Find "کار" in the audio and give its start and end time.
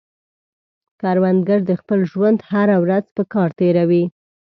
3.33-3.49